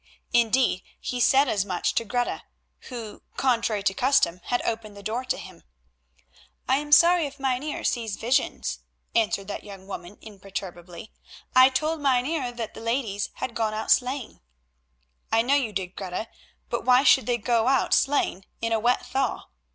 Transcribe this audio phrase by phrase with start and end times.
[0.33, 2.41] Indeed he said as much to Greta,
[2.89, 5.61] who, contrary to custom, had opened the door to him.
[6.67, 8.79] "I am sorry if Mynheer sees visions,"
[9.13, 11.11] answered that young woman imperturbably.
[11.55, 14.39] "I told Mynheer that the ladies had gone out sleighing."
[15.31, 16.29] "I know you did, Greta;
[16.67, 19.49] but why should they go out sleighing in a wet thaw?"